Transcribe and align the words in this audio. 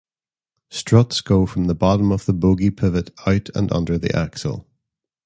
Struts 0.71 1.21
go 1.21 1.45
from 1.45 1.65
the 1.65 1.75
bottom 1.75 2.11
of 2.11 2.25
the 2.25 2.33
bogey 2.33 2.71
pivot 2.71 3.11
out 3.27 3.49
and 3.53 3.71
under 3.71 3.99
the 3.99 4.11
axle. 4.17 4.65